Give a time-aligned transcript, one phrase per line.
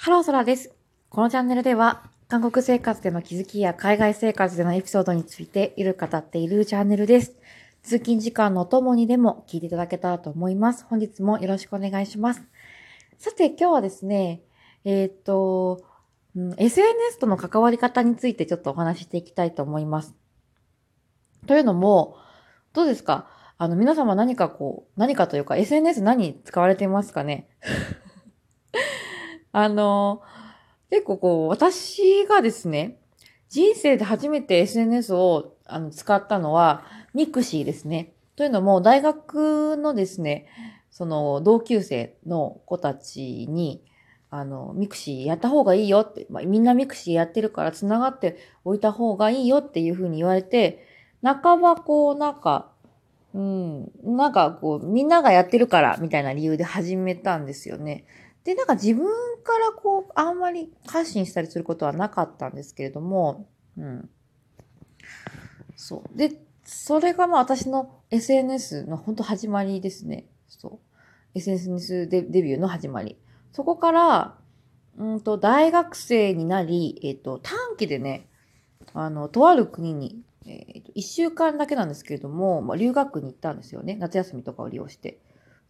[0.00, 0.72] ハローソラです。
[1.08, 7.32] このチャンネルでは、韓国生活での気づきや海外生活でのエピソードについている語っているチャンネルです。
[7.82, 10.86] 通勤時間のお供にでも聞いていただけたらと思います。
[10.88, 12.42] 本日もよろしくお願いします。
[13.18, 14.42] さて、今日はですね、
[14.84, 15.80] えーっと、
[16.36, 20.14] うん SNS との関わり方についてちょっとお話ししていきたいと思います。
[21.48, 22.14] というのも、
[22.72, 23.28] どうですか？
[23.58, 27.48] あの、皆様何かこう、何かというか、SNS 何使われていますかね？
[29.52, 30.22] あの、
[30.90, 32.98] 結構こう、私がですね、
[33.48, 36.82] 人生で初めて SNS をあの使ったのは、
[37.14, 38.12] ミクシーですね。
[38.36, 40.46] というのも、大学のですね、
[40.90, 43.82] その同級生の子たちに、
[44.30, 50.84] あの、ミクシーやった方がいいよって、まあ、みんなミクシーやってるから繋がっておいた方がいいよっていうふうに言われて、
[51.22, 52.70] 半ばこう、なんか、
[53.34, 58.04] うん、なんかこう、みんながやってるからみたいな理由で始めたんですよね。
[58.48, 59.04] で、なんか自分
[59.44, 63.46] からこう、あんまり発信したりすることはなかったんですけれども、
[63.76, 64.08] うん。
[65.76, 66.16] そう。
[66.16, 70.24] で、それがまあ私の SNS の本当始まりですね。
[70.48, 70.80] そ
[71.34, 71.38] う。
[71.38, 73.18] SNS デデビューの始まり。
[73.52, 74.38] そこから、
[74.96, 78.30] うんと、大学生になり、えっ、と、短期でね、
[78.94, 83.96] あの、とある国に、えっ、と、一週間だけなんですけれども、まあ、留学に行ったんですよね。
[83.96, 85.20] 夏休みとかを利用して。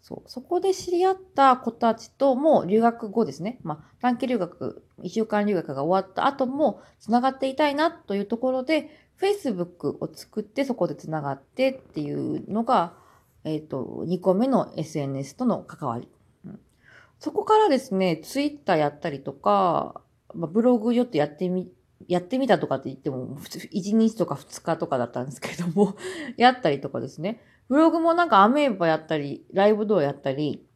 [0.01, 0.31] そう。
[0.31, 3.59] そこで知り合った子たちとも留学後ですね。
[3.63, 8.91] まあ、短期留学、一週間留学が終わった後も繋がっていたいなというところで、
[9.21, 12.95] Facebook を作ってそこで繋がってっていうのが、
[13.45, 16.09] えっ、と、2個目の SNS との関わり。
[16.45, 16.61] うん
[17.21, 20.01] そこからですね、Twitter やったりとか、
[20.35, 21.69] まあ、ブログちょっとやってみ、
[22.07, 25.97] やってみたとかって言っても、1日とか2日とかだったんですけども、
[26.39, 27.41] やったりとかですね。
[27.69, 30.67] ブログもなんかアメーバやったり、ライブドアやったり、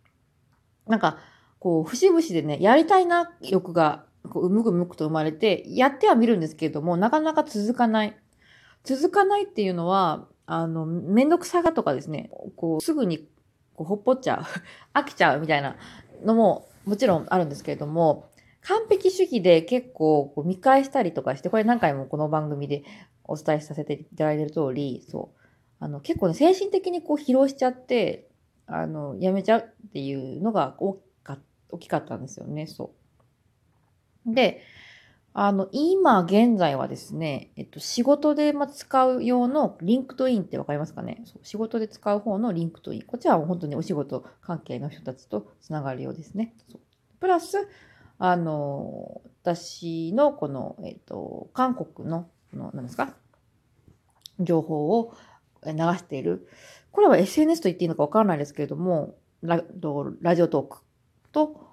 [0.86, 1.18] なんか、
[1.58, 8.16] こう、節々でね、やりたいな欲が、こう、むくむくと生まれて、やってはみるんですけれども、なかなか続かない。
[8.84, 13.28] 続かないっていうのは、あの、めんどくさがとかですね、こう、すぐに、
[13.74, 14.42] こう、ほっぽっちゃう、
[14.98, 15.76] 飽きちゃうみたいな
[16.24, 18.28] のも、もちろんあるんですけれども、
[18.62, 22.84] 完璧主義で結構こう見返したりとかして、これ何回もこの番組で
[23.24, 25.41] お伝えさせていただいている通り、そう。
[25.82, 28.28] あの、結構ね、精神的にこう疲労しちゃって、
[28.66, 31.38] あの、やめちゃうっていうのが大きか
[31.70, 32.92] 大きかったんですよね、そ
[34.24, 34.32] う。
[34.32, 34.62] で、
[35.34, 41.22] あの、今現在はですね、えっと、仕事で使う用のリンクトインってわかりますかね？
[41.24, 43.02] そう仕事で使う方のリンクトイン。
[43.02, 46.54] こっちは本当にお仕事関係の人たちとつながるようですね。
[46.70, 46.80] そう
[47.18, 47.66] プラス、
[48.18, 53.16] あの、私のこの、えっと、韓国の、の、何ですか？
[54.38, 55.14] 情報を
[55.66, 56.48] 流している。
[56.90, 59.62] これは SNS と言っていいのかわからないですけれども、ラ
[60.20, 60.78] ラジオトーク
[61.32, 61.68] と、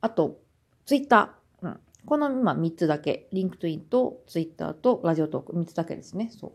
[0.00, 0.38] あと、
[0.84, 1.66] ツイッター。
[1.66, 3.28] うん、この今3つだけ。
[3.32, 5.52] リンクトインとツイッターとラジオトーク。
[5.52, 6.30] 3つだけですね。
[6.38, 6.52] そう。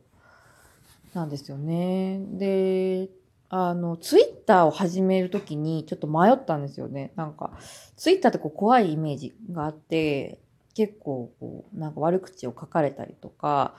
[1.13, 2.21] なんですよね。
[2.33, 3.09] で、
[3.49, 7.11] あの、ツイッターを始めるときにちょっと迷ったんですよね。
[7.17, 7.51] なんか、
[7.97, 10.39] ツイッターってこう怖いイメージがあって、
[10.73, 13.75] 結構こう、なんか悪口を書かれたりとか、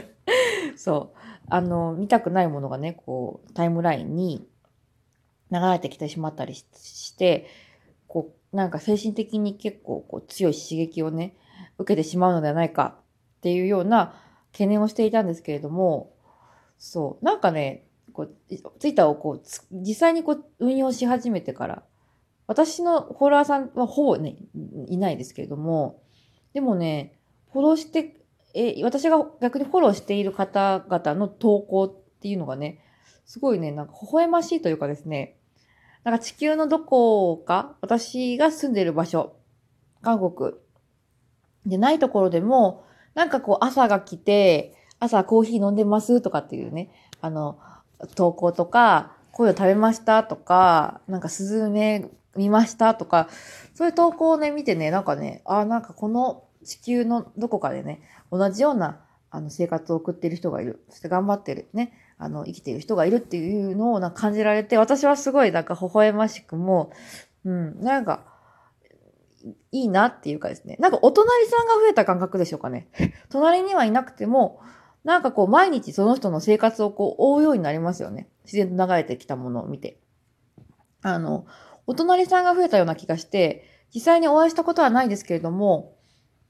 [0.76, 1.18] そう、
[1.48, 4.48] あの、見たくないものがね、こう、タイムラインに
[5.52, 7.46] 流れてきてしまったりして、
[8.08, 11.36] こう、なんか精神的に結構こう強い刺激をね、
[11.78, 12.96] 受けてしまうのではないか
[13.38, 14.14] っていうような
[14.52, 16.14] 懸念をしていたんですけれども、
[16.78, 18.34] そう、なんかね、こう、
[18.78, 19.42] ツイッターをこう、
[19.72, 21.82] 実際にこう、運用し始めてから、
[22.46, 24.36] 私のフォロワーさんはほぼね、
[24.88, 26.02] いないですけれども、
[26.54, 27.18] でもね、
[27.52, 28.16] フォローして、
[28.56, 32.80] え、私が逆にフォローしている方々の投稿っていうのがね、
[33.26, 35.36] すごいね、なんか微笑ましいというかですね、
[36.04, 39.36] なんか地球のどこか、私が住んでる場所、
[40.00, 40.54] 韓国
[41.66, 42.84] でないところでも、
[43.14, 46.90] なんかこう朝が来て、朝コーヒー飲んでますとかっていうね、
[47.20, 47.58] あの、
[48.14, 53.28] 投稿とか、声を食べましたとか、なんかスズメ見ましたとか、
[53.74, 60.84] そういう投稿をね、見てね、なんかね、あ、なんかこの地球のどこかでね、同じようなあの生活を送っている人がいる。
[60.90, 66.90] そして頑張ってるね、あの、生きている人がいるっていうのをなんか感じられて、私はすごいなんか微笑ましくも、
[67.44, 68.24] うん、なんか、
[69.70, 70.76] いいなっていうかですね。
[70.80, 72.88] なんかお隣さんが増えた感覚でしょうかね。
[73.30, 74.60] 隣にはいなくても、
[75.04, 78.28] なんかこう毎日その人の生活をこう追うようになりますよね。
[78.44, 80.00] 自然と流れてきたものを見て。
[81.02, 81.46] あの、
[81.86, 83.64] お隣さんが増えたような気がして、
[83.94, 85.95] 実際にお会いしたことはないですけれども、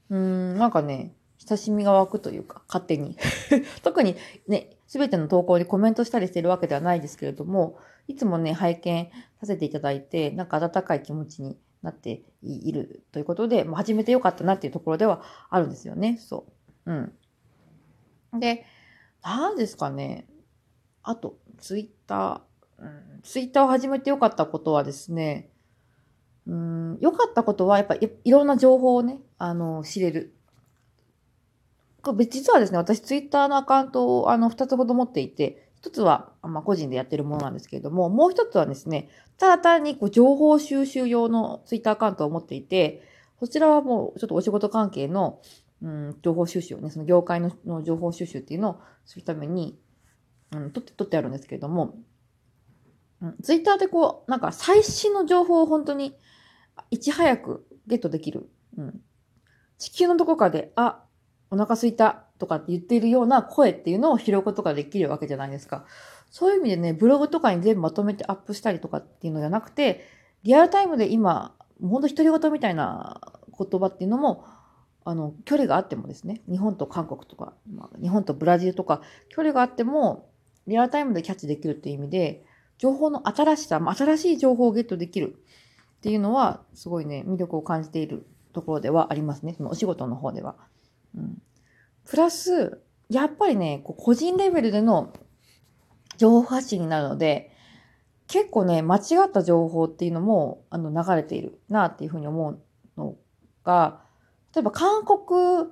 [0.09, 1.13] うん、なんかね、
[1.47, 3.17] 親しみが湧くというか、勝手に。
[3.83, 4.15] 特に
[4.47, 7.77] ね、すべての投稿にコメントしたりしてるわけではないですけれども、
[8.07, 9.09] いつもね、拝見
[9.39, 16.17] させていただいて、なんか温かい気持ちになっているということで、まあ、始めてよかったなっていうところではあるんですよね。
[16.17, 16.45] そ
[16.85, 16.91] う。
[16.91, 18.39] うん。
[18.39, 18.65] で、
[19.23, 20.27] 何ですかね。
[21.03, 25.49] あと、ツイッター、うん、ツイッターを始めてよかったことはですね、
[26.45, 30.33] うん、良かったことは、やっぱりいろんな情報をね、あの、知れる。
[32.29, 43.03] 実はですね、私ツイッターのアカウントをあの2つほど持っていて、1つは、まあ、個人でやってるものなんですけれども、もう1つはですね、ただ単にこう情報収集用のツイッターアカウントを持っていて、
[43.39, 45.41] こちらはもうちょっとお仕事関係の、
[45.81, 49.77] うん、情報収集をね、その業界のの情報収集っていうのをするために、
[50.51, 51.95] うん、取って、取ってあるんですけれども、
[53.21, 56.15] うん、ツイッターでこう、なんか最新の情報を本当に
[56.91, 58.49] いち早くゲットできる。
[58.77, 59.01] うん。
[59.77, 61.03] 地球のどこかで、あ、
[61.49, 65.85] お腹すいたとかって言っているような声っていうのを拾うことができるわけじゃないですか。
[66.29, 70.03] そういう意味でね、ブログとかに全部まとめてアップしたりとかっていうのじゃなくて、
[70.43, 73.21] リアルタイムで今、ほんと独り言みたいな
[73.57, 74.45] 言葉っていうのも、
[75.05, 80.29] あの、距離があってもですね、日本と韓国とか、まあ、日本とブラジルとか、距離があっても、
[80.67, 82.43] リアルタイムでキャッチできるっていう意味で、
[82.77, 85.37] 情報の新しさ、新しい情報をゲットできる
[85.97, 89.53] っていうのは、すごいね、魅力を感じているところではありますね。
[89.55, 90.55] そのお仕事の方では。
[91.15, 91.41] うん。
[92.05, 95.13] プラス、やっぱりね、こう個人レベルでの
[96.17, 97.51] 情報発信になるので、
[98.27, 102.59] 結構ね、間違った情報っていうのも、あの、流れているなっていうふうに思う
[102.97, 103.15] の
[103.63, 104.01] が、
[104.53, 105.69] 例えば韓国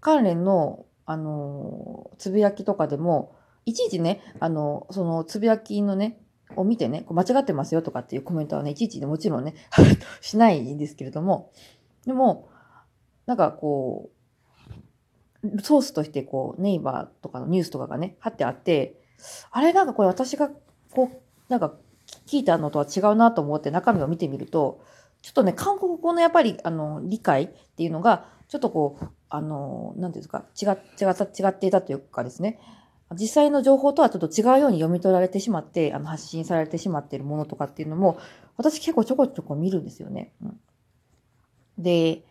[0.00, 3.36] 関連の、あの、つぶやきとかでも、
[3.66, 6.23] いちいちね、あの、そのつぶやきのね、
[6.56, 9.54] を見てね、間違ってますよとかっていうコメントはね、いちいちでもちろんね、
[10.20, 11.50] しないんですけれども、
[12.06, 12.48] でも、
[13.26, 14.10] なんかこ
[15.42, 19.00] う、ソースとしてこう、ネイバーとかのニュースとかがね、貼ってあって、
[19.50, 20.50] あれなんかこれ私が
[20.92, 21.74] こう、なんか
[22.26, 24.80] 聞いたのとは違うなと思って中身を見てみると、
[25.22, 32.60] ちょっとね、韓国語のやっぱり、あの、理解っていうのが、ちょっとこう、あの、なんていうんですか、違、違った、違っていたというかですね、
[33.12, 38.18] 実際の情報とはちょっと違うように読み取られてしまって、あの発信されてしまっているものとかっていうのも、
[38.56, 40.32] 私結構ちょこちょこ見るんですよね。
[40.42, 40.60] うん、
[41.78, 42.22] で、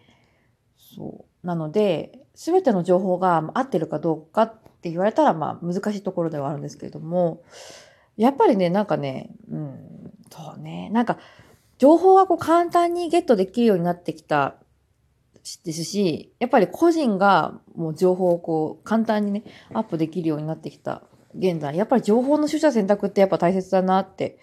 [0.77, 1.47] そう。
[1.47, 7.43] なので、すべての情報が合ってるかどうかって言われたら、まあ難しいところではあるんですけれども、
[8.17, 11.17] やっぱりね、なんかね、うん、そうね、なんか、
[11.77, 14.55] 情報がこう簡単にゲットできるようになってきた
[15.63, 19.43] ですし、やっぱり個人がもう情報をこう簡単にね、
[19.73, 21.03] アップできるようになってきた
[21.37, 24.39] 現在、やっぱり情報の取捨選択ってやっぱ大切だなって、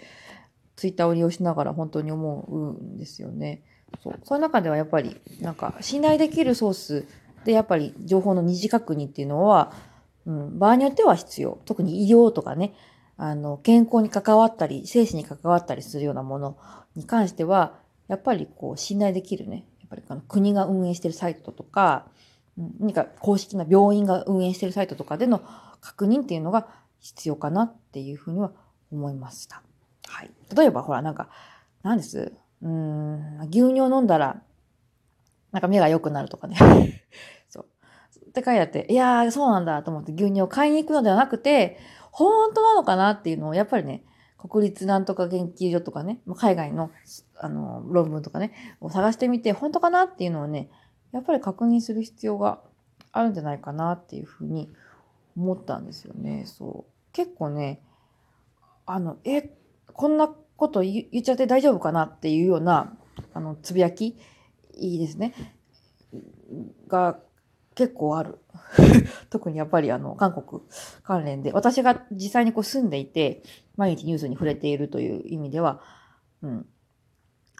[0.77, 3.63] ツイッターを利用しながら本当に思うんですよね。
[4.03, 4.21] そう。
[4.25, 7.07] そういう中ではやっぱり、なんか信頼できるソース
[7.45, 9.73] でやっぱり情報の二次確認っていうのは、
[10.27, 11.59] うん、場合によっては必要。
[11.65, 12.75] 特に医療とかね、
[13.17, 16.57] あの、健康に関わったり、生死に関わったりするようなもの
[16.95, 17.75] に関しては、
[18.09, 22.07] やっぱりこう、信頼できるね、ぱりあの国が運営してるサイトとか、
[22.79, 25.43] 何か公式な病院が運営してるサイトとかでの
[25.81, 28.53] 確認っていうのが必要かなっていうふうには
[28.93, 29.63] 思いました。
[30.09, 30.31] はい。
[30.57, 31.29] 例えばほらなんか、
[31.83, 32.33] 何です？
[32.63, 34.43] うん、牛乳飲んだら、
[35.53, 36.57] なんか目が良くなるとかね。
[37.49, 37.67] そう。
[38.29, 41.79] って書いてあって、いやー、そうなんだと思って牛乳を買いに行くのではなくて、
[42.13, 44.05] 本当なのかなっていうのを、やっぱりね、
[44.49, 46.91] 国立なんとか研究所とかね、海外の
[47.37, 50.71] あの論文とかね、を探してみて、本当かなっていうのをね、
[51.13, 52.61] やっぱり確認する必要が
[53.13, 54.71] あるんじゃないかなっていうふうに
[55.37, 56.45] 思ったんですよね。
[56.47, 56.93] そう。
[57.13, 57.83] 結構ね、
[58.87, 59.51] あの、え、
[59.93, 62.97] こんなこと言っちゃって大丈夫かなっていうような、
[63.35, 64.19] あの、つぶやき、
[64.75, 65.35] いいですね。
[66.89, 67.21] が
[67.81, 68.39] 結構ある。
[69.31, 70.63] 特にやっぱりあの、韓国
[71.03, 73.43] 関連で、私が実際にこう住んでいて、
[73.77, 75.81] 毎日ニュースに触れているという意味では、
[76.43, 76.67] うん。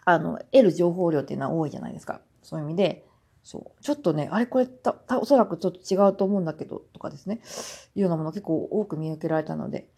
[0.05, 2.21] あの、得る情報量っていうのは多いじゃないですか。
[2.43, 3.07] そういう意味で、
[3.41, 3.81] そう。
[3.81, 7.41] ちょっとね、あれこれた、た、おそらくちょっと違うと思うんだけど、とかですね。
[7.95, 9.89] いうようなもの結構多く見受けられたので、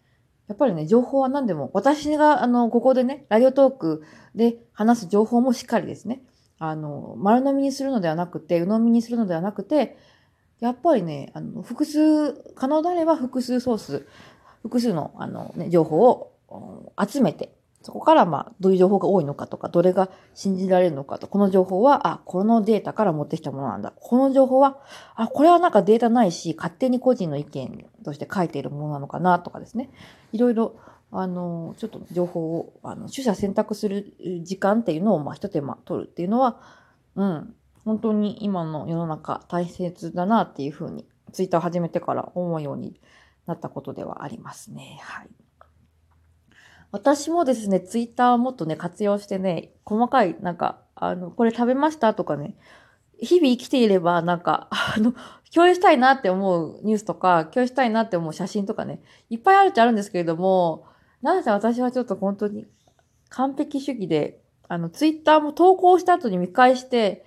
[0.48, 4.02] やっぱりね、情報は何でも、私が、あの、ここでね、ラジオトーク
[4.34, 6.22] で話す情報もしっかりですね。
[6.58, 9.96] あの、丸飲みにするのではなくて、鵜呑みにするのではなくて、
[10.66, 14.06] やっぱりね、あの、複数、可能であれば複数ソース、
[14.62, 16.32] 複数の、あの、ね、情報を
[17.06, 23.92] 集めて、そこからまあ、どういう情報が多いのかとか、どれが信じられるのかと、この情報は、あ、このデータから持ってきたものなんだ。
[23.94, 24.78] この情報は、
[25.16, 29.90] あ、これはなんかデータないし、勝手に個人の意見として書いているものなのかなとかですね。
[30.32, 30.76] いろいろ、
[31.12, 36.62] あの、ちょっと情報を、あの、取捨選択する時間っていうのを、まあ、一手間取るっていうのは、
[37.16, 37.54] うん、
[37.84, 43.00] 本当に今の世の中大切だなっていうふうに、ツイッター始めてから思うように
[43.46, 45.00] なったことではありますね。
[45.02, 45.28] はい。
[46.92, 52.56] 私もですね、ツイッターをもっとね、活用してね、細かい、なんか、あの、これ食べましたとかね、
[53.20, 55.12] 日々生きていれば、なんか、 あの、
[55.52, 60.86] 共有したいなって思うニュースとか、共有したいなって思う写真とかね、いっぱいあるっちゃあるんですけれども、
[61.20, 62.66] なぜ私はちょっと本当に
[63.28, 67.24] 完璧主義で、あの、ツイッターも投稿した後に見返して、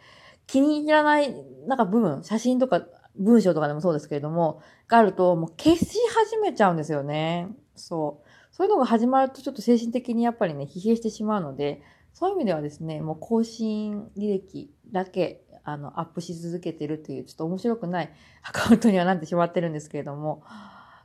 [0.48, 1.34] 気に入らない、
[1.68, 2.86] なんか部分、写真とか
[3.16, 7.50] 文章とかでもそうですけれども、があると、もう消し始めちゃうんですよね。
[7.75, 8.27] そう。
[8.51, 11.82] そういうのが始まるとちょっと精神的にやっぱりね、疲弊してしまうので、
[12.13, 18.10] そういう意味ではですね、もう更新履歴だけ、あの、アップし続けてるという、ちょっと面白くない
[18.44, 20.44] アカウントにはなってしまってるんですけれども、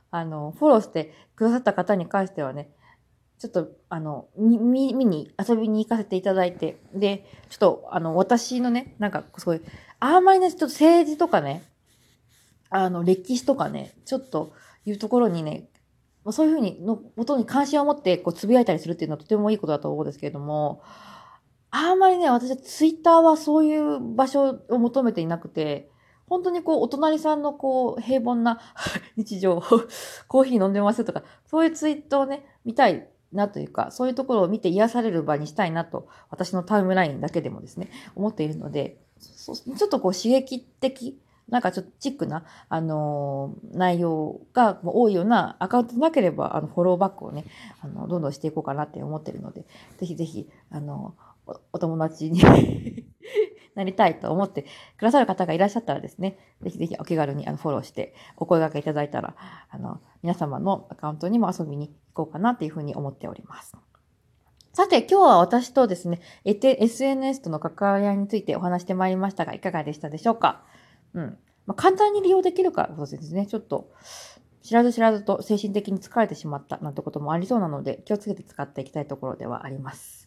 [0.09, 2.71] あの、フォローしてくださった方に関してはね、
[3.39, 9.61] ちょっと、あの、見、見に遊びに行かせていただいて、で、ちょっと、あの、私のね、なんか、そうい、
[9.99, 11.63] あんまりね、ちょっと政治とかね、
[12.69, 14.53] あの、歴史とかね、ちょっと、
[14.85, 15.69] いうところにね、
[16.23, 20.81] まあ、そういうふうに、の、元に関心を持って、こう、つぶやいたりするっていうのはとてもいいことだと思うんですけれども、
[21.71, 25.89] あんまりね、私はツイッターはそういう場所を求めていなくて、
[26.27, 28.59] 本当にこう、お隣さんのこう、平凡な
[29.17, 29.61] 日常、
[30.27, 47.45] コーヒー飲んでますとか、そういうツイートをね、見たいなというか、そういうところを見て癒される場にしたいなと、私のタイムラインだけでもですね、思っているので、ちょっとこう刺激的、なんかちょっとチックな、あのー、内容が多いようなアカウントなければ、あの、フォローバックをね、
[47.81, 49.65] あの、どんどんしていこうかなって思ってるので、
[49.97, 51.22] ぜひぜひ、あの、ー
[51.71, 52.41] お友達に
[53.75, 54.65] なりたいと思って
[54.97, 59.35] くださる方がいらっしゃったらですね、ぜひぜひお気軽にあのフォローしてお声掛けいただいたら、
[59.69, 63.75] あの、皆様のアカウントにも遊びに行こうかなというふうに思っております。
[64.73, 70.63] さて、今日は私とですね、SNS との関わり合いについてお話してまいりましたが、いかがでしたでしょうか？
[71.13, 71.37] うん。
[71.65, 73.91] まあ、簡単に利用できるからこそですね、ちょっと、
[74.63, 80.22] 知らず知らずと精神的に疲れてしまったなんてこともありそうなので、気をつけて使っていきたいところではあります。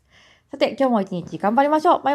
[0.56, 2.02] さて、今日も一日頑張りましょう。
[2.02, 2.14] バイバイ。